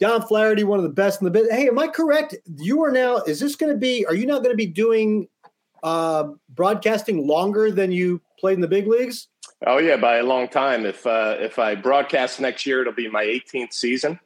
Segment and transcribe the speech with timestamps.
[0.00, 1.54] John Flaherty, one of the best in the business.
[1.54, 2.34] Hey, am I correct?
[2.56, 3.18] You are now.
[3.18, 4.04] Is this going to be?
[4.06, 5.28] Are you now going to be doing
[5.82, 9.28] uh, broadcasting longer than you played in the big leagues?
[9.66, 10.84] Oh yeah, by a long time.
[10.84, 14.20] If uh, if I broadcast next year, it'll be my 18th season,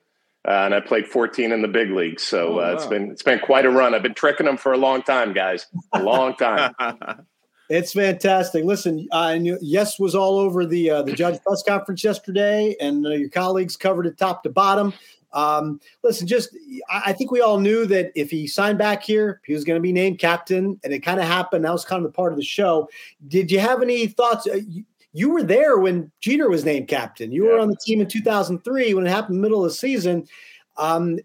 [0.46, 2.24] uh, and I played 14 in the big leagues.
[2.24, 2.72] So oh, uh, wow.
[2.72, 3.94] it's been it's been quite a run.
[3.94, 5.66] I've been tricking them for a long time, guys.
[5.92, 6.74] A long time.
[7.70, 8.64] it's fantastic.
[8.64, 13.06] Listen, I knew yes was all over the uh, the judge press conference yesterday, and
[13.06, 14.92] uh, your colleagues covered it top to bottom.
[15.32, 16.56] Um, listen, just
[16.90, 19.82] I think we all knew that if he signed back here, he was going to
[19.82, 21.64] be named captain, and it kind of happened.
[21.64, 22.88] That was kind of the part of the show.
[23.28, 24.46] Did you have any thoughts?
[24.46, 27.32] Uh, you, you, were there when Jeter was named captain.
[27.32, 27.52] You yeah.
[27.52, 30.26] were on the team in 2003 when it happened in the middle of the season.
[30.76, 31.18] Um,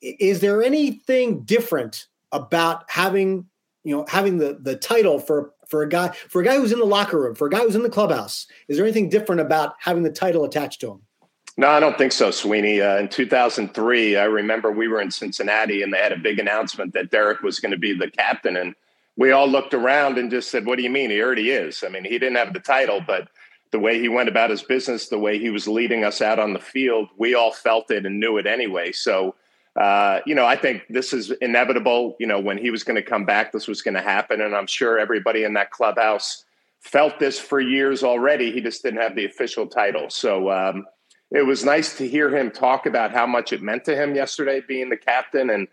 [0.00, 3.46] is there anything different about having
[3.84, 6.78] you know having the the title for for a guy for a guy who's in
[6.78, 8.46] the locker room for a guy who's in the clubhouse?
[8.68, 11.02] Is there anything different about having the title attached to him?
[11.58, 12.80] No, I don't think so, Sweeny.
[12.80, 16.94] Uh, in 2003, I remember we were in Cincinnati and they had a big announcement
[16.94, 18.56] that Derek was going to be the captain.
[18.56, 18.76] And
[19.16, 21.10] we all looked around and just said, What do you mean?
[21.10, 21.82] He already is.
[21.84, 23.26] I mean, he didn't have the title, but
[23.72, 26.52] the way he went about his business, the way he was leading us out on
[26.52, 28.92] the field, we all felt it and knew it anyway.
[28.92, 29.34] So,
[29.74, 32.14] uh, you know, I think this is inevitable.
[32.20, 34.42] You know, when he was going to come back, this was going to happen.
[34.42, 36.44] And I'm sure everybody in that clubhouse
[36.78, 38.52] felt this for years already.
[38.52, 40.08] He just didn't have the official title.
[40.08, 40.86] So, um,
[41.30, 44.62] it was nice to hear him talk about how much it meant to him yesterday
[44.66, 45.68] being the captain and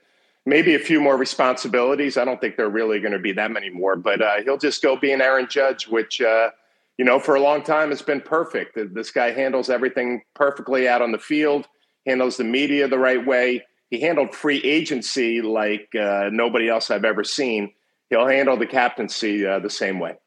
[0.45, 2.17] maybe a few more responsibilities.
[2.17, 4.57] I don't think there are really going to be that many more, but uh, he'll
[4.57, 6.51] just go be an Aaron Judge, which, uh,
[6.97, 8.77] you know, for a long time has been perfect.
[8.93, 11.67] This guy handles everything perfectly out on the field,
[12.05, 13.63] handles the media the right way.
[13.89, 17.73] He handled free agency like uh, nobody else I've ever seen.
[18.09, 20.17] He'll handle the captaincy uh, the same way.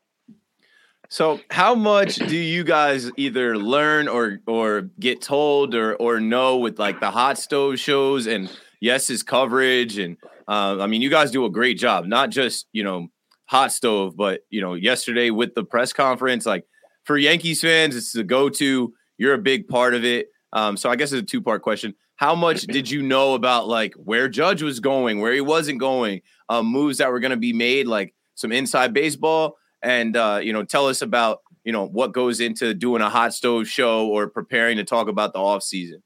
[1.11, 6.59] So, how much do you guys either learn or or get told or or know
[6.59, 8.51] with like the hot stove shows and
[8.81, 12.07] Yes's coverage and uh, I mean, you guys do a great job.
[12.07, 13.09] Not just you know
[13.47, 16.45] hot stove, but you know yesterday with the press conference.
[16.45, 16.67] Like
[17.05, 18.93] for Yankees fans, it's the go to.
[19.17, 20.29] You're a big part of it.
[20.53, 21.95] Um, so I guess it's a two part question.
[22.17, 26.21] How much did you know about like where Judge was going, where he wasn't going,
[26.49, 29.57] um, moves that were going to be made, like some inside baseball?
[29.83, 33.35] And uh, you know tell us about you know what goes into doing a hot
[33.35, 36.03] stove show or preparing to talk about the off season.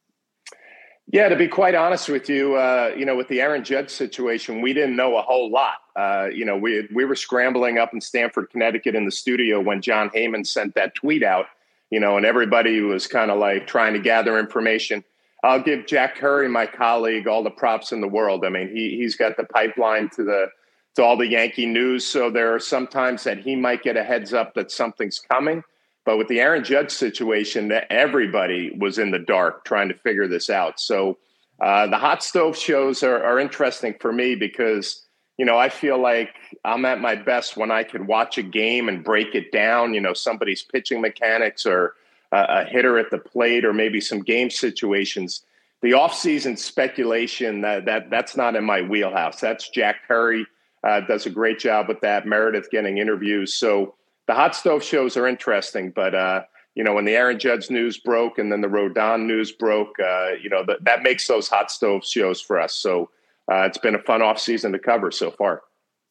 [1.12, 4.62] Yeah, to be quite honest with you, uh, you know, with the Aaron Judge situation,
[4.62, 5.74] we didn't know a whole lot.
[5.94, 9.82] Uh, you know, we we were scrambling up in Stamford, Connecticut, in the studio when
[9.82, 11.46] Jon Heyman sent that tweet out.
[11.90, 15.04] You know, and everybody was kind of like trying to gather information.
[15.44, 18.44] I'll give Jack Curry, my colleague, all the props in the world.
[18.44, 20.46] I mean, he he's got the pipeline to the
[20.94, 22.06] to all the Yankee news.
[22.06, 25.62] So there are sometimes that he might get a heads up that something's coming.
[26.04, 30.26] But with the Aaron Judge situation, that everybody was in the dark trying to figure
[30.26, 30.80] this out.
[30.80, 31.18] So
[31.60, 35.06] uh, the hot stove shows are, are interesting for me because
[35.38, 38.88] you know I feel like I'm at my best when I can watch a game
[38.88, 39.94] and break it down.
[39.94, 41.94] You know somebody's pitching mechanics or
[42.32, 45.44] a hitter at the plate or maybe some game situations.
[45.82, 49.40] The offseason speculation that that that's not in my wheelhouse.
[49.40, 50.46] That's Jack Curry
[50.86, 52.26] uh, does a great job with that.
[52.26, 53.54] Meredith getting interviews.
[53.54, 53.94] So
[54.26, 56.42] the hot stove shows are interesting, but uh,
[56.74, 60.30] you know when the Aaron Judge news broke and then the Rodon news broke, uh,
[60.42, 62.74] you know that that makes those hot stove shows for us.
[62.74, 63.10] So
[63.50, 65.62] uh, it's been a fun off season to cover so far.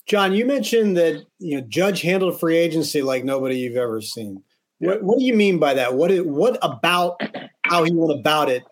[0.07, 4.43] John, you mentioned that you know Judge handled free agency like nobody you've ever seen.
[4.79, 5.93] What, what do you mean by that?
[5.93, 7.21] What what about
[7.63, 8.63] how he went about it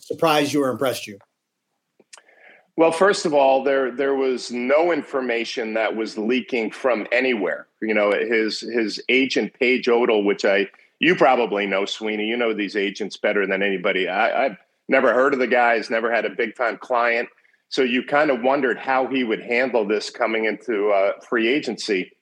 [0.00, 1.18] surprised you or impressed you?
[2.76, 7.66] Well, first of all, there there was no information that was leaking from anywhere.
[7.80, 10.68] You know, his his agent Page Odle, which I
[10.98, 12.26] you probably know, Sweeny.
[12.26, 14.08] You know these agents better than anybody.
[14.08, 14.56] I, I've
[14.88, 15.76] never heard of the guy.
[15.76, 17.28] He's never had a big time client.
[17.68, 22.12] So you kind of wondered how he would handle this coming into uh, free agency.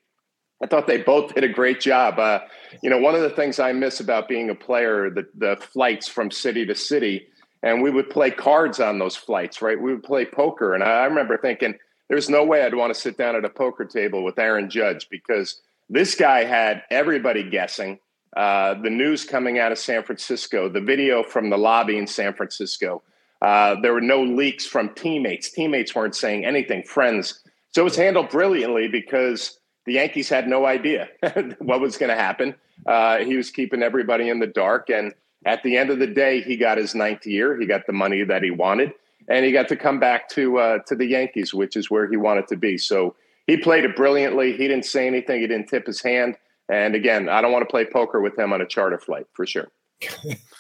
[0.63, 2.19] I thought they both did a great job.
[2.19, 2.41] Uh,
[2.83, 6.07] you know, one of the things I miss about being a player, the, the flights
[6.07, 7.27] from city to city,
[7.63, 9.81] and we would play cards on those flights, right?
[9.81, 10.75] We would play poker.
[10.75, 11.75] And I remember thinking,
[12.09, 15.09] there's no way I'd want to sit down at a poker table with Aaron Judge
[15.11, 17.99] because this guy had everybody guessing.
[18.37, 22.33] Uh, the news coming out of San Francisco, the video from the lobby in San
[22.33, 23.03] Francisco.
[23.43, 25.51] Uh, there were no leaks from teammates.
[25.51, 27.41] Teammates weren't saying anything, friends.
[27.73, 31.09] So it was handled brilliantly because the Yankees had no idea
[31.59, 32.55] what was going to happen.
[32.87, 34.91] Uh, he was keeping everybody in the dark.
[34.91, 35.15] And
[35.45, 37.59] at the end of the day, he got his ninth year.
[37.59, 38.93] He got the money that he wanted,
[39.29, 42.17] and he got to come back to uh, to the Yankees, which is where he
[42.17, 42.77] wanted to be.
[42.79, 43.15] So
[43.47, 44.53] he played it brilliantly.
[44.53, 45.41] He didn't say anything.
[45.41, 46.37] He didn't tip his hand.
[46.69, 49.45] And again, I don't want to play poker with him on a charter flight for
[49.45, 49.71] sure.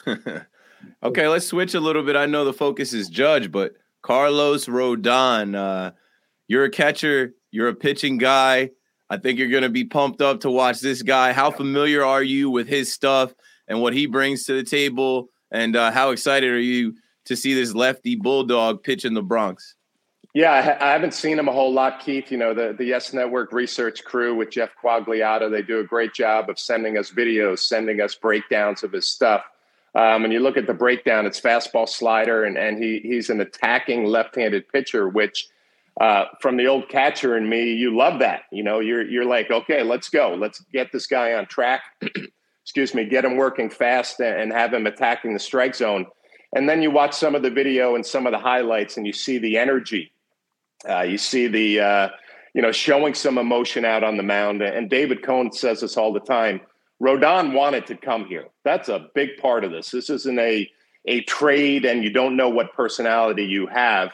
[1.02, 2.16] Okay, let's switch a little bit.
[2.16, 5.92] I know the focus is Judge, but Carlos Rodon, uh,
[6.48, 8.70] you're a catcher, you're a pitching guy.
[9.08, 11.32] I think you're going to be pumped up to watch this guy.
[11.32, 13.34] How familiar are you with his stuff
[13.70, 15.28] and what he brings to the table?
[15.50, 16.94] And uh, how excited are you
[17.24, 19.76] to see this lefty bulldog pitch in the Bronx?
[20.34, 22.30] Yeah, I haven't seen him a whole lot, Keith.
[22.30, 26.14] You know, the, the Yes Network research crew with Jeff Quagliata, they do a great
[26.14, 29.42] job of sending us videos, sending us breakdowns of his stuff.
[29.96, 33.40] Um, and you look at the breakdown, it's fastball slider, and, and he, he's an
[33.40, 35.48] attacking left handed pitcher, which
[36.00, 38.42] uh, from the old catcher and me, you love that.
[38.52, 40.36] You know, you're, you're like, okay, let's go.
[40.38, 41.82] Let's get this guy on track.
[42.64, 46.06] Excuse me, get him working fast and have him attacking the strike zone.
[46.52, 49.12] And then you watch some of the video and some of the highlights, and you
[49.12, 50.12] see the energy
[50.88, 52.08] uh, you see the, uh,
[52.54, 54.62] you know, showing some emotion out on the mound.
[54.62, 56.60] And David Cone says this all the time.
[57.02, 58.46] Rodon wanted to come here.
[58.64, 59.90] That's a big part of this.
[59.90, 60.70] This isn't a
[61.06, 64.10] a trade, and you don't know what personality you have.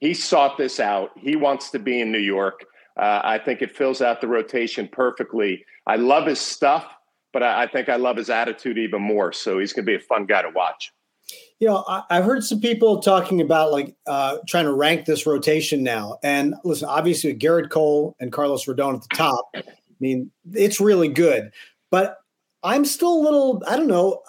[0.00, 1.12] He sought this out.
[1.16, 2.66] He wants to be in New York.
[2.94, 5.64] Uh, I think it fills out the rotation perfectly.
[5.86, 6.94] I love his stuff,
[7.36, 9.30] but I, I think I love his attitude even more.
[9.30, 10.90] So he's going to be a fun guy to watch
[11.58, 15.26] you know, I, have heard some people talking about like uh, trying to rank this
[15.26, 16.18] rotation now.
[16.22, 19.62] And listen, obviously, with Gerrit Cole and Carlos Rodon at the top, I
[19.98, 21.50] mean, it's really good.
[21.90, 22.18] But
[22.62, 24.20] I'm still a little, I don't know,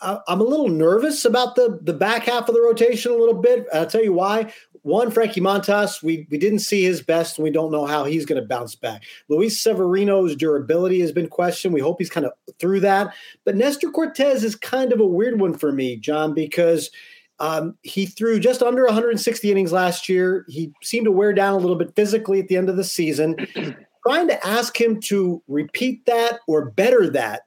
[0.00, 3.40] I, am a little nervous about the the back half of the rotation a little
[3.40, 3.66] bit.
[3.72, 4.52] I'll tell you why.
[4.82, 8.26] One, Frankie Montas, we we didn't see his best, and we don't know how he's
[8.26, 9.02] going to bounce back.
[9.28, 11.74] Luis Severino's durability has been questioned.
[11.74, 13.14] We hope he's kind of through that.
[13.44, 16.90] But Nestor Cortes is kind of a weird one for me, John, because
[17.38, 20.44] um, he threw just under 160 innings last year.
[20.48, 23.36] He seemed to wear down a little bit physically at the end of the season.
[24.06, 27.42] Trying to ask him to repeat that or better that,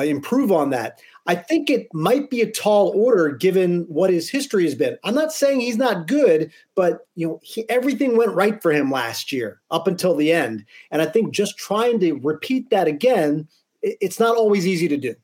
[0.00, 4.28] uh, improve on that I think it might be a tall order given what his
[4.28, 4.98] history has been.
[5.04, 8.90] I'm not saying he's not good, but you know he, everything went right for him
[8.90, 13.46] last year up until the end, and I think just trying to repeat that again,
[13.82, 15.14] it, it's not always easy to do.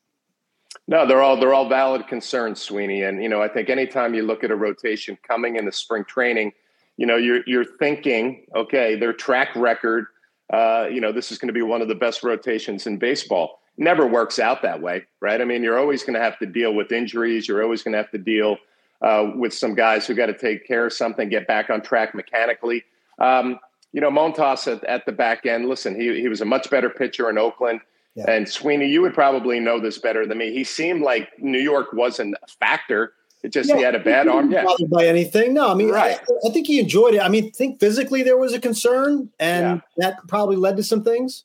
[0.86, 3.02] No, they're all they're all valid concerns, Sweeny.
[3.02, 6.04] And you know, I think anytime you look at a rotation coming in the spring
[6.04, 6.52] training,
[6.98, 10.06] you know, you're you're thinking, okay, their track record,
[10.52, 13.60] uh, you know, this is going to be one of the best rotations in baseball
[13.78, 15.40] never works out that way, right?
[15.40, 17.48] I mean, you're always going to have to deal with injuries.
[17.48, 18.56] You're always going to have to deal
[19.02, 22.14] uh, with some guys who got to take care of something, get back on track
[22.14, 22.84] mechanically.
[23.18, 23.58] Um,
[23.92, 26.90] you know, Montas at, at, the back end, listen, he, he was a much better
[26.90, 27.80] pitcher in Oakland.
[28.14, 28.30] Yeah.
[28.30, 30.52] And Sweeny, you would probably know this better than me.
[30.52, 33.12] He seemed like New York wasn't a factor.
[33.42, 34.50] It just yeah, he had a bad arm.
[34.50, 35.54] Yeah, by anything.
[35.54, 36.18] No, I mean, right.
[36.18, 37.20] I, I, think he enjoyed it.
[37.20, 39.80] I mean, think physically there was a concern, and yeah.
[39.98, 41.44] that probably led to some things.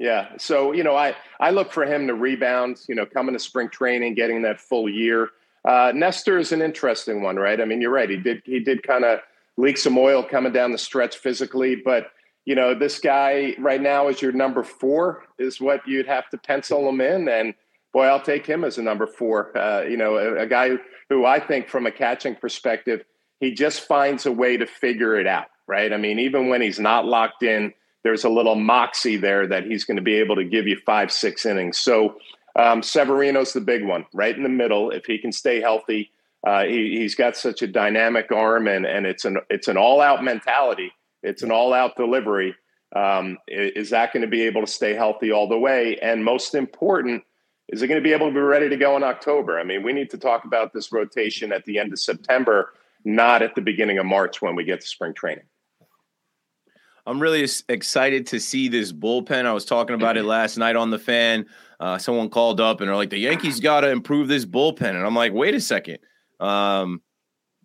[0.00, 0.28] Yeah.
[0.38, 3.68] So, you know, I, I look for him to rebound, you know, coming to spring
[3.68, 5.28] training, getting that full year.
[5.62, 7.60] Uh, Nestor is an interesting one, right?
[7.60, 8.08] I mean, you're right.
[8.08, 9.20] He did, he did kind of
[9.58, 12.12] leak some oil coming down the stretch physically, but
[12.46, 16.38] you know, this guy right now is your number four is what you'd have to
[16.38, 17.28] pencil him in.
[17.28, 17.52] And
[17.92, 19.56] boy, I'll take him as a number four.
[19.56, 20.70] Uh, you know, a, a guy
[21.10, 23.04] who I think from a catching perspective,
[23.38, 25.92] he just finds a way to figure it out, right?
[25.92, 29.84] I mean, even when he's not locked in, there's a little moxie there that he's
[29.84, 31.78] going to be able to give you five, six innings.
[31.78, 32.16] So
[32.56, 34.90] um, Severino's the big one, right in the middle.
[34.90, 36.10] If he can stay healthy,
[36.46, 40.00] uh, he, has got such a dynamic arm, and and it's an it's an all
[40.00, 40.92] out mentality.
[41.22, 42.54] It's an all out delivery.
[42.96, 45.96] Um, is that going to be able to stay healthy all the way?
[45.98, 47.22] And most important,
[47.68, 49.60] is it going to be able to be ready to go in October?
[49.60, 52.72] I mean, we need to talk about this rotation at the end of September,
[53.04, 55.44] not at the beginning of March when we get to spring training.
[57.06, 59.46] I'm really excited to see this bullpen.
[59.46, 61.46] I was talking about it last night on the fan.
[61.78, 64.90] Uh, someone called up and they're like, the Yankees got to improve this bullpen.
[64.90, 65.98] And I'm like, wait a second.
[66.38, 67.00] Um,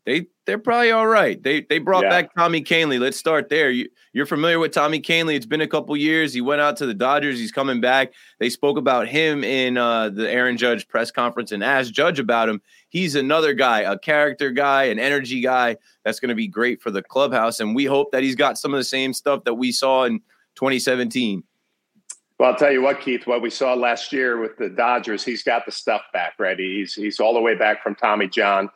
[0.05, 1.41] they they're probably all right.
[1.41, 2.09] They they brought yeah.
[2.09, 2.99] back Tommy Kahnle.
[2.99, 3.71] Let's start there.
[3.71, 5.35] You, are familiar with Tommy Kahnle.
[5.35, 6.33] It's been a couple years.
[6.33, 7.39] He went out to the Dodgers.
[7.39, 8.13] He's coming back.
[8.39, 12.47] They spoke about him in uh, the Aaron Judge press conference and asked Judge about
[12.47, 12.61] him.
[12.89, 16.91] He's another guy, a character guy, an energy guy that's going to be great for
[16.91, 17.59] the clubhouse.
[17.59, 20.19] And we hope that he's got some of the same stuff that we saw in
[20.55, 21.43] 2017.
[22.37, 23.25] Well, I'll tell you what, Keith.
[23.25, 26.79] What we saw last year with the Dodgers, he's got the stuff back ready.
[26.79, 28.69] He's he's all the way back from Tommy John.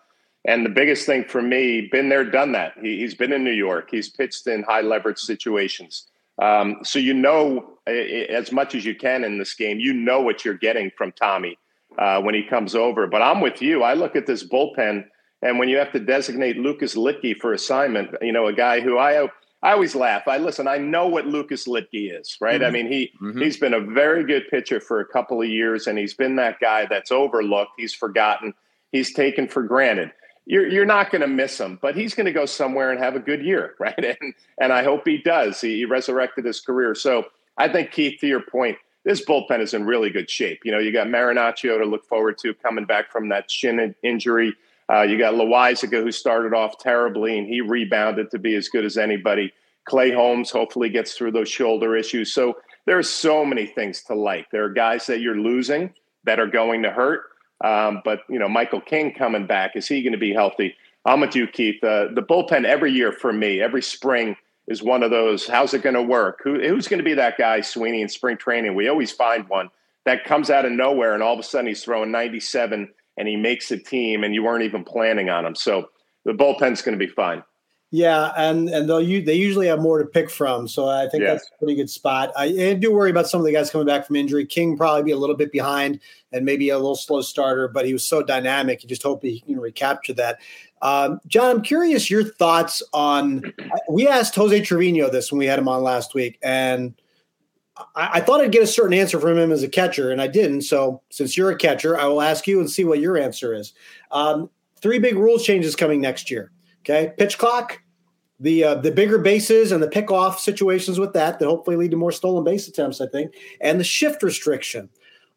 [0.46, 2.74] And the biggest thing for me, been there, done that.
[2.82, 3.90] He, has been in New York.
[3.92, 6.08] He's pitched in high leverage situations.
[6.42, 9.80] Um, so you know as much as you can in this game.
[9.80, 11.58] You know what you're getting from Tommy
[11.98, 13.08] uh, when he comes over.
[13.08, 13.84] But I'm with you.
[13.84, 15.06] I look at this bullpen,
[15.42, 18.98] and when you have to designate Lucas Luetge for assignment, you know, a guy who
[18.98, 19.28] I
[19.62, 20.28] I always laugh.
[20.28, 20.68] I listen.
[20.68, 21.88] I know what Lucas Luetge
[22.20, 22.62] is, right?
[22.62, 22.68] Mm-hmm.
[22.68, 23.42] I mean, he mm-hmm.
[23.42, 26.60] he's been a very good pitcher for a couple of years, and he's been that
[26.60, 27.72] guy that's overlooked.
[27.78, 28.54] He's forgotten
[28.92, 30.12] he's taken for granted.
[30.50, 33.16] You're, you're not going to miss him, but he's going to go somewhere and have
[33.16, 34.04] a good year, right?
[34.04, 35.62] And, and I hope he does.
[35.62, 36.96] He, he resurrected his career.
[36.96, 37.26] So
[37.58, 38.76] I think, Keith, to your point,
[39.06, 40.62] this bullpen is in really good shape.
[40.66, 44.56] You know, you got Marinaccio to look forward to coming back from that shin injury.
[44.92, 48.86] Uh, you got Loaisiga, who started off terribly and he rebounded to be as good
[48.86, 49.54] as anybody.
[49.86, 52.34] Clay Holmes hopefully gets through those shoulder issues.
[52.34, 54.50] So there are so many things to like.
[54.52, 57.22] There are guys that you're losing that are going to hurt.
[57.64, 60.76] Um, but you know, Michael King coming back, is he going to be healthy?
[61.06, 61.84] I'm with you, Keith.
[61.84, 64.36] Uh, the bullpen every year for me, every spring
[64.68, 65.48] is one of those.
[65.48, 66.42] How's it going to work?
[66.44, 68.76] Who, who's going to be that guy, Sweeny, in spring training?
[68.76, 69.70] We always find one
[70.06, 73.36] that comes out of nowhere, and all of a sudden he's throwing 97 and he
[73.36, 75.54] makes a team, and you weren't even planning on him.
[75.54, 75.90] So
[76.24, 77.44] the bullpen's going to be fine.
[77.92, 81.32] Yeah, and and they'll they usually have more to pick from, so I think yeah.
[81.32, 82.32] that's a pretty good spot.
[82.38, 84.46] I, I, do worry about some of the guys coming back from injury.
[84.46, 86.00] King probably be a little bit behind
[86.32, 88.84] and maybe a little slow starter, but he was so dynamic.
[88.84, 90.40] You just hope he can recapture that.
[90.84, 93.52] Um, John, I'm curious your thoughts on.
[93.90, 96.94] We asked Jose Trevino this when we had him on last week, and
[97.96, 100.28] I, I thought I'd get a certain answer from him as a catcher, and I
[100.28, 100.62] didn't.
[100.62, 103.74] So since you're a catcher, I will ask you and see what your answer is.
[104.12, 106.52] Um, three big rule changes coming next year.
[106.82, 107.82] Okay, pitch clock,
[108.40, 111.92] the uh, the bigger bases and the pick off situations with that that hopefully lead
[111.92, 113.02] to more stolen base attempts.
[113.02, 114.90] I think, and the shift restriction.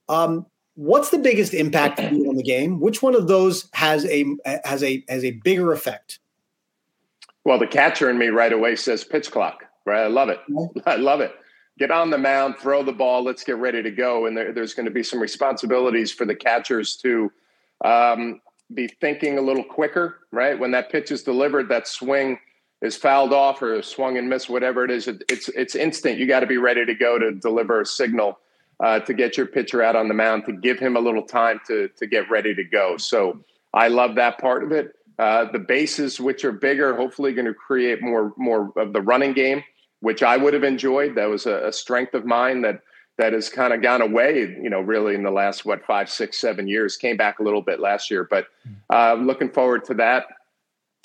[0.08, 2.80] Um, what's the biggest impact on the game?
[2.80, 4.24] Which one of those has a
[4.64, 6.20] has a has a bigger effect?
[7.44, 9.64] Well, the catcher in me right away says pitch clock.
[9.84, 10.38] Right, I love it.
[10.86, 11.32] I love it.
[11.78, 13.24] Get on the mound, throw the ball.
[13.24, 14.26] Let's get ready to go.
[14.26, 17.32] And there, there's going to be some responsibilities for the catchers to
[17.84, 18.40] um,
[18.74, 20.58] be thinking a little quicker, right?
[20.58, 22.38] When that pitch is delivered, that swing
[22.80, 26.18] is fouled off or swung and missed, whatever it is, it, it's it's instant.
[26.18, 28.38] You got to be ready to go to deliver a signal
[28.80, 31.60] uh, to get your pitcher out on the mound to give him a little time
[31.68, 32.96] to to get ready to go.
[32.96, 34.96] So I love that part of it.
[35.18, 39.32] Uh, the bases, which are bigger, hopefully going to create more more of the running
[39.32, 39.62] game,
[40.00, 41.14] which I would have enjoyed.
[41.14, 42.80] That was a, a strength of mine that
[43.22, 46.40] that has kind of gone away, you know, really in the last what five, six,
[46.40, 46.96] seven years.
[46.96, 48.48] Came back a little bit last year, but
[48.92, 50.26] uh, looking forward to that.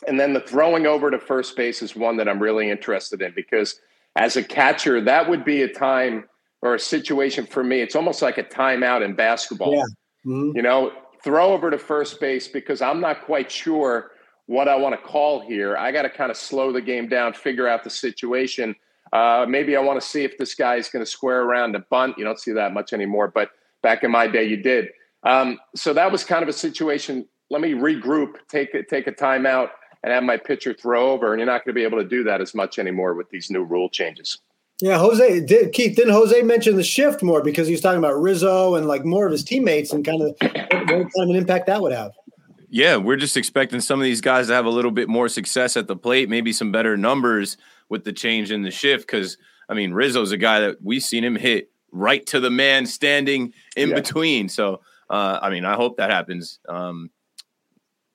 [0.08, 3.34] And then the throwing over to first base is one that I'm really interested in
[3.36, 3.80] because
[4.16, 6.28] as a catcher, that would be a time
[6.64, 7.82] or a situation for me.
[7.82, 9.76] It's almost like a timeout in basketball.
[9.76, 9.84] Yeah.
[10.26, 10.58] Mm-hmm.
[10.58, 10.94] You know,
[11.24, 14.10] throw over to first base because I'm not quite sure
[14.48, 15.78] what I want to call here.
[15.78, 18.76] I got to kind of slow the game down, figure out the situation
[19.14, 21.80] uh, maybe I want to see if this guy is going to square around a
[21.80, 22.18] bunt.
[22.18, 24.90] You don't see that much anymore, but back in my day, you did.
[25.24, 27.28] Um, so that was kind of a situation.
[27.50, 29.70] Let me regroup, take take a timeout,
[30.04, 31.34] and have my pitcher throw over.
[31.34, 33.50] And you're not going to be able to do that as much anymore with these
[33.50, 34.40] new rule changes.
[34.80, 35.96] Yeah, Jose did Keith.
[35.96, 39.26] Didn't Jose mention the shift more because he was talking about Rizzo and like more
[39.26, 40.52] of his teammates and kind of what
[40.90, 42.12] kind of an impact that would have.
[42.70, 45.78] Yeah, we're just expecting some of these guys to have a little bit more success
[45.78, 47.58] at the plate, maybe some better numbers
[47.90, 49.08] with the change in the shift.
[49.08, 49.38] Because
[49.70, 53.54] I mean, Rizzo's a guy that we've seen him hit right to the man standing
[53.76, 53.96] in yeah.
[53.96, 54.50] between.
[54.50, 56.60] So uh, I mean, I hope that happens.
[56.68, 57.10] Um,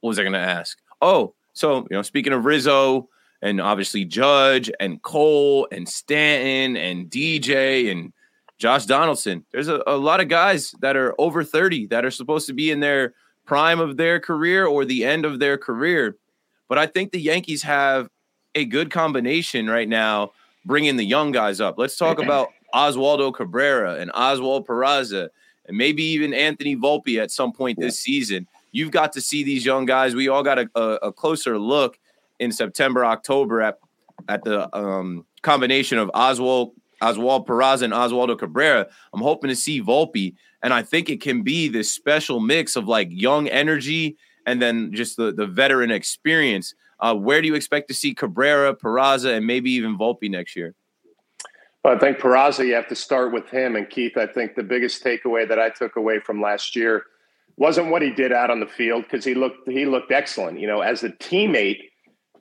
[0.00, 0.78] what was I going to ask?
[1.00, 3.08] Oh, so you know, speaking of Rizzo
[3.40, 8.12] and obviously Judge and Cole and Stanton and DJ and
[8.58, 12.46] Josh Donaldson, there's a, a lot of guys that are over 30 that are supposed
[12.46, 13.14] to be in their
[13.44, 16.16] prime of their career or the end of their career.
[16.68, 18.08] But I think the Yankees have
[18.54, 20.32] a good combination right now,
[20.64, 21.78] bringing the young guys up.
[21.78, 25.28] Let's talk about Oswaldo Cabrera and Oswald Peraza,
[25.66, 28.46] and maybe even Anthony Volpe at some point this season.
[28.72, 30.14] You've got to see these young guys.
[30.14, 31.98] We all got a, a, a closer look
[32.38, 33.78] in September, October at
[34.28, 38.86] at the um, combination of Oswald Oswald Peraza and Oswaldo Cabrera.
[39.12, 42.86] I'm hoping to see Volpe, and I think it can be this special mix of
[42.86, 44.16] like young energy
[44.46, 46.74] and then just the the veteran experience.
[47.02, 50.76] Uh, where do you expect to see Cabrera, Peraza, and maybe even Volpe next year?
[51.82, 53.74] Well, I think Peraza, you have to start with him.
[53.74, 57.02] And Keith, I think the biggest takeaway that I took away from last year
[57.56, 60.60] wasn't what he did out on the field because he looked he looked excellent.
[60.60, 61.80] You know, as a teammate,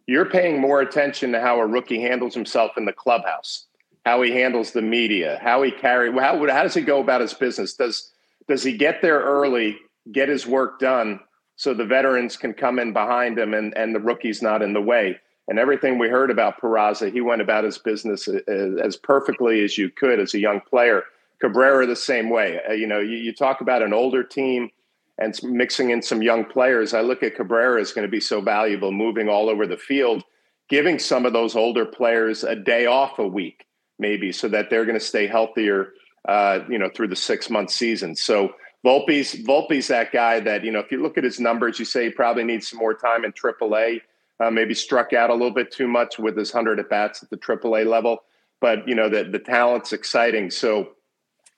[0.06, 3.66] you're paying more attention to how a rookie handles himself in the clubhouse,
[4.06, 7.34] how he handles the media, how he carry how how does he go about his
[7.34, 7.74] business?
[7.74, 8.12] Does
[8.48, 9.78] does he get there early,
[10.12, 11.20] get his work done,
[11.62, 14.82] so the veterans can come in behind him and, and the rookie's not in the
[14.82, 15.20] way.
[15.48, 19.92] And everything we heard about Peraza, he went about his business as, perfectly as you
[19.92, 21.04] could as a young player.
[21.40, 22.60] Cabrera the same way.
[22.68, 24.72] Uh, you know, you, you talk about an older team
[25.20, 26.96] and mixing in some young players.
[26.96, 30.24] I look at Cabrera as going to be so valuable, moving all over the field,
[30.68, 33.68] giving some of those older players a day off a week,
[34.00, 35.94] maybe, so that they're going to stay healthier.
[36.28, 38.16] Uh, you know, through the six month season.
[38.16, 38.54] So
[38.86, 40.80] Volpe's Volpe's that guy that you know.
[40.80, 43.32] If you look at his numbers, you say he probably needs some more time in
[43.32, 44.02] AAA.
[44.40, 47.30] Uh, maybe struck out a little bit too much with his hundred at bats at
[47.30, 48.24] the AAA level.
[48.60, 50.50] But you know the the talent's exciting.
[50.50, 50.94] So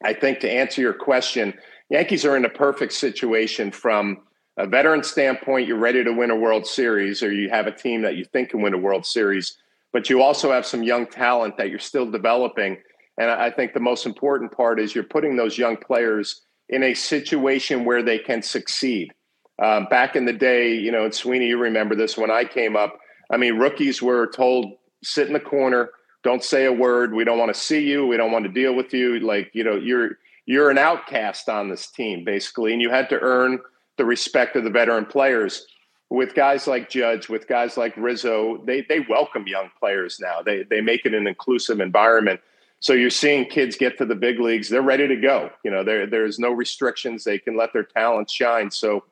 [0.04, 1.54] I think to answer your question,
[1.90, 4.24] Yankees are in a perfect situation from
[4.58, 5.68] a veteran standpoint.
[5.68, 8.50] You're ready to win a World Series, or you have a team that you think
[8.50, 9.58] can win a World Series.
[9.94, 12.78] But you also have some young talent that you're still developing.
[13.18, 16.42] And I think the most important part is you're putting those young players
[16.74, 19.14] in a situation where they can succeed.
[19.62, 22.76] Um, back in the day, you know, and Sweeny, you remember this when I came
[22.76, 22.98] up.
[23.30, 25.92] I mean, rookies were told, sit in the corner,
[26.24, 27.14] don't say a word.
[27.14, 28.08] We don't want to see you.
[28.08, 29.20] We don't want to deal with you.
[29.20, 32.74] Like, you know, you're you're an outcast on this team, basically.
[32.74, 33.60] And you had to earn
[33.98, 35.66] the respect of the veteran players.
[36.10, 40.42] With guys like Judge, with guys like Rizzo, they they welcome young players now.
[40.42, 42.40] They they make it an inclusive environment.
[42.84, 44.68] So you're seeing kids get to the big leagues.
[44.68, 45.50] They're ready to go.
[45.64, 47.24] You know, there there's no restrictions.
[47.24, 48.70] They can let their talent shine.
[48.70, 49.06] So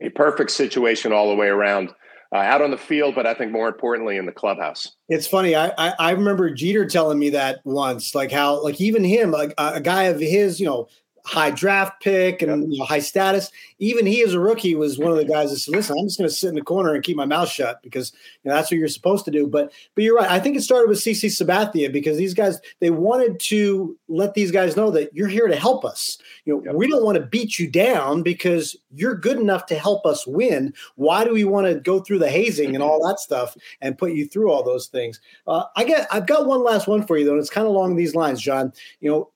[0.00, 1.94] a perfect situation all the way around.
[2.32, 4.96] Uh, out on the field, but I think more importantly in the clubhouse.
[5.08, 5.54] It's funny.
[5.54, 9.52] I, I, I remember Jeter telling me that once, like how like even him, a,
[9.56, 10.88] a guy of his, you know,
[11.24, 13.50] high draft pick and you know, high status.
[13.78, 16.18] Even he, as a rookie, was one of the guys that said, "Listen, I'm just
[16.18, 18.12] going to sit in the corner and keep my mouth shut because
[18.42, 20.30] you know, that's what you're supposed to do." But but you're right.
[20.30, 24.50] I think it started with CC Sabathia because these guys they wanted to let these
[24.50, 26.18] guys know that you're here to help us.
[26.44, 26.74] You know, yep.
[26.74, 30.74] we don't want to beat you down because you're good enough to help us win.
[30.96, 34.12] Why do we want to go through the hazing and all that stuff and put
[34.12, 35.20] you through all those things?
[35.46, 36.06] Uh, I get.
[36.12, 38.42] I've got one last one for you though, and it's kind of along these lines,
[38.42, 38.72] John.
[39.00, 39.30] You know,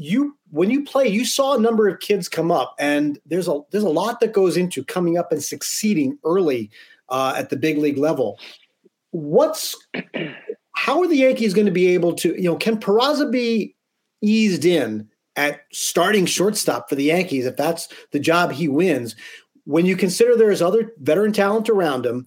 [0.00, 3.60] you when you play you saw a number of kids come up and there's a
[3.70, 6.70] there's a lot that goes into coming up and succeeding early
[7.08, 8.38] uh, at the big league level.
[9.10, 9.76] What's
[10.74, 13.74] how are the yankees going to be able to you know can Peraza be
[14.22, 19.14] eased in at starting shortstop for the yankees if that's the job he wins
[19.64, 22.26] when you consider there's other veteran talent around him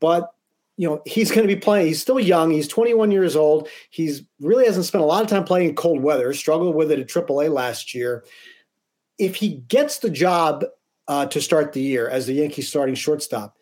[0.00, 0.32] but
[0.80, 4.22] you know he's going to be playing he's still young he's 21 years old he's
[4.40, 7.08] really hasn't spent a lot of time playing in cold weather struggled with it at
[7.08, 8.24] aaa last year.
[9.18, 10.64] If he gets the job
[11.06, 13.58] uh, to start the year as the yankees starting shortstop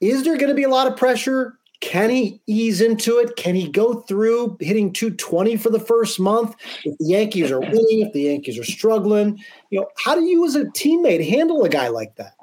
[0.00, 1.58] is there going to be a lot of pressure?
[1.80, 3.36] Can he ease into it?
[3.36, 6.54] Can he go through hitting 220 for the first month?
[6.84, 10.46] If the yankees are winning if the yankees are struggling you know how do you
[10.46, 12.36] as a teammate handle a guy like that?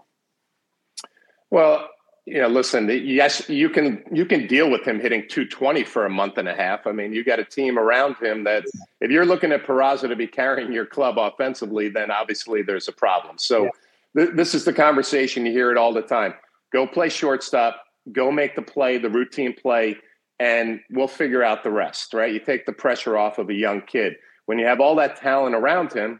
[1.50, 1.90] Well
[2.26, 6.10] you know, listen, yes, you can you can deal with him hitting 220 for a
[6.10, 6.88] month and a half.
[6.88, 8.66] I mean, you got a team around him that
[9.00, 12.92] if you're looking at Peraza to be carrying your club offensively, then obviously there's a
[12.92, 13.38] problem.
[13.38, 13.70] So yeah.
[14.18, 16.34] th- this is the conversation you hear it all the time.
[16.74, 19.96] Go play shortstop, go make the play, the routine play,
[20.40, 22.34] and we'll figure out the rest, right?
[22.34, 24.16] You take the pressure off of a young kid.
[24.48, 26.20] When you have all that talent around him,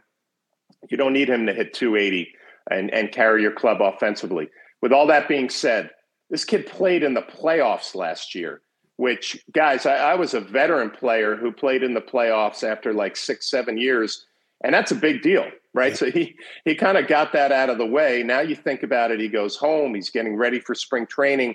[0.88, 2.32] you don't need him to hit 280
[2.70, 4.48] and, and carry your club offensively.
[4.80, 5.90] With all that being said,
[6.30, 8.62] this kid played in the playoffs last year,
[8.96, 13.16] which, guys, I, I, was a veteran player who played in the playoffs after like
[13.16, 14.26] six, seven years.
[14.64, 15.92] And that's a big deal, right?
[15.92, 15.98] Yeah.
[15.98, 16.34] So he
[16.64, 18.22] he kind of got that out of the way.
[18.22, 21.54] Now you think about it, he goes home, he's getting ready for spring training.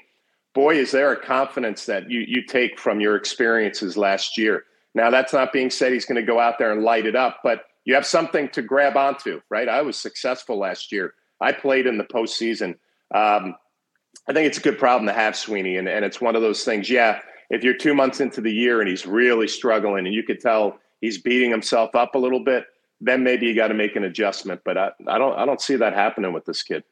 [0.53, 4.65] Boy, is there a confidence that you you take from your experiences last year.
[4.93, 7.39] Now that's not being said he's going to go out there and light it up,
[7.43, 9.67] but you have something to grab onto, right?
[9.67, 11.15] I was successful last year.
[11.39, 12.75] I played in the postseason.
[13.13, 13.55] Um,
[14.27, 15.77] I think it's a good problem to have, Sweeny.
[15.77, 17.19] And, and it's one of those things, yeah,
[17.49, 20.79] if you're two months into the year and he's really struggling and you could tell
[21.01, 22.65] he's beating himself up a little bit,
[23.01, 24.61] then maybe you got to make an adjustment.
[24.63, 26.83] But I, I don't I don't see that happening with this kid.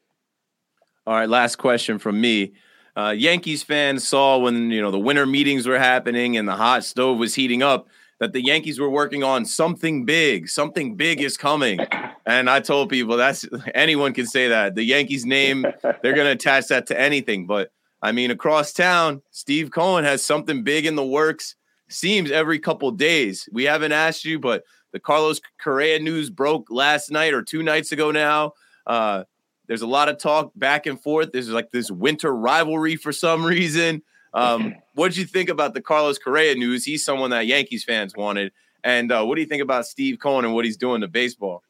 [1.08, 2.54] All right, last question from me.
[2.96, 6.84] Uh, Yankees fans saw when you know the winter meetings were happening and the hot
[6.84, 7.88] stove was heating up
[8.20, 10.50] that the Yankees were working on something big.
[10.50, 11.80] Something big is coming.
[12.26, 14.76] And I told people that's anyone can say that.
[14.76, 17.48] The Yankees name, they're going to attach that to anything.
[17.48, 21.56] But I mean, across town, Steve Cohen has something big in the works.
[21.88, 23.50] Seems every couple days.
[23.52, 27.92] We haven't asked you, but the Carlos Correa news broke last night or two nights
[27.92, 28.54] ago now.
[28.86, 29.24] Uh,
[29.68, 31.32] there's a lot of talk back and forth.
[31.32, 34.04] There's like this winter rivalry for some reason.
[34.34, 36.84] Um, what did you think about the Carlos Correa news?
[36.84, 38.52] He's someone that Yankees fans wanted.
[38.84, 41.64] And uh, what do you think about Steve Cohen and what he's doing to baseball?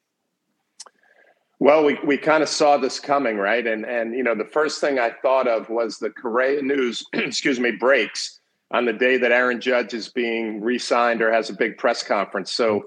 [1.60, 3.68] Well, we, we kind of saw this coming, right?
[3.68, 7.60] And and you know, the first thing I thought of was the Correa news, excuse
[7.60, 8.39] me, breaks
[8.72, 12.52] on the day that Aaron Judge is being re-signed or has a big press conference.
[12.52, 12.86] So,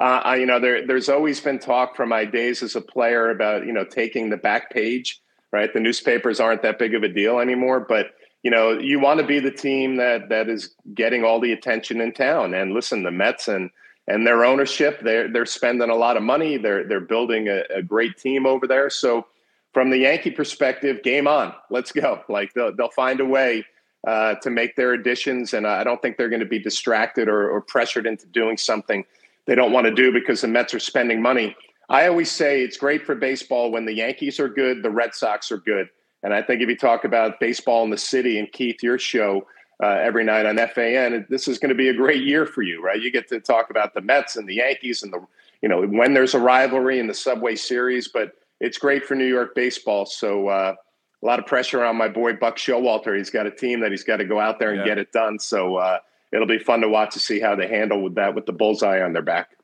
[0.00, 3.30] uh, I, you know, there there's always been talk from my days as a player
[3.30, 5.72] about you know taking the back page, right?
[5.72, 9.26] The newspapers aren't that big of a deal anymore, but you know, you want to
[9.26, 12.54] be the team that that is getting all the attention in town.
[12.54, 13.70] And listen, the Mets and
[14.08, 15.00] and their ownership.
[15.02, 16.56] They're they're spending a lot of money.
[16.56, 18.90] They're they're building a, a great team over there.
[18.90, 19.26] So
[19.72, 21.54] from the Yankee perspective, game on.
[21.70, 22.22] Let's go.
[22.28, 23.64] Like they'll they'll find a way
[24.06, 27.50] uh, to make their additions, and I don't think they're going to be distracted or,
[27.50, 29.04] or pressured into doing something
[29.46, 31.54] they don't want to do because the Mets are spending money.
[31.88, 35.50] I always say it's great for baseball when the Yankees are good, the Red Sox
[35.50, 35.88] are good.
[36.22, 39.46] And I think if you talk about baseball in the city and Keith, your show
[39.82, 42.82] uh, every night on FAN, this is going to be a great year for you,
[42.82, 43.00] right?
[43.00, 45.24] You get to talk about the Mets and the Yankees and the,
[45.62, 49.26] you know, when there's a rivalry in the Subway Series, but it's great for New
[49.26, 50.04] York baseball.
[50.04, 50.74] So uh,
[51.22, 53.16] a lot of pressure on my boy Buck Showalter.
[53.16, 54.86] He's got a team that he's got to go out there and yeah.
[54.86, 55.38] get it done.
[55.38, 55.98] So uh,
[56.32, 59.00] it'll be fun to watch to see how they handle with that with the bullseye
[59.00, 59.56] on their back.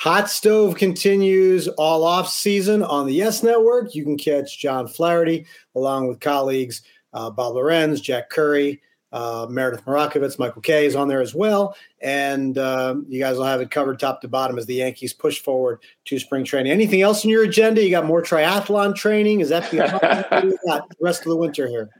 [0.00, 3.94] Hot Stove continues all off season on the Yes Network.
[3.94, 6.80] You can catch John Flaherty along with colleagues
[7.12, 8.80] uh, Bob Lorenz, Jack Curry,
[9.12, 11.76] uh, Meredith Marakovits, Michael Kay is on there as well.
[12.00, 15.38] And um, you guys will have it covered top to bottom as the Yankees push
[15.38, 16.72] forward to spring training.
[16.72, 17.84] Anything else in your agenda?
[17.84, 19.40] You got more triathlon training?
[19.40, 21.90] Is that the rest of the winter here?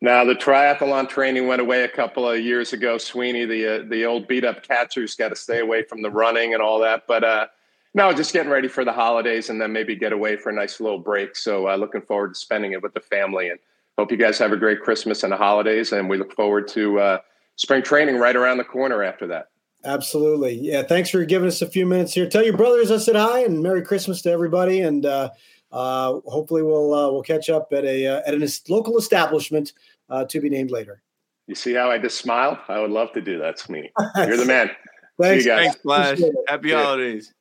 [0.00, 2.96] Now the triathlon training went away a couple of years ago.
[2.96, 6.54] Sweeny, the uh, the old beat up catcher's got to stay away from the running
[6.54, 7.06] and all that.
[7.06, 7.46] But uh,
[7.92, 10.80] no, just getting ready for the holidays and then maybe get away for a nice
[10.80, 11.36] little break.
[11.36, 13.58] So uh, looking forward to spending it with the family and
[13.98, 15.92] hope you guys have a great Christmas and the holidays.
[15.92, 17.18] And we look forward to uh,
[17.56, 19.48] spring training right around the corner after that.
[19.84, 20.54] Absolutely.
[20.54, 20.82] Yeah.
[20.82, 22.28] Thanks for giving us a few minutes here.
[22.28, 24.82] Tell your brothers I said hi and Merry Christmas to everybody.
[24.82, 25.30] And uh,
[25.72, 29.72] uh, hopefully we'll we'll catch up at a at a local establishment
[30.10, 31.02] uh, to be named later.
[31.46, 32.58] You see how I just smiled?
[32.68, 33.90] I would love to do that, Sweeny.
[34.16, 34.70] You're the man.
[35.20, 36.20] Thanks, Thanks, Flash.
[36.48, 36.82] Happy yeah.
[36.82, 37.32] holidays.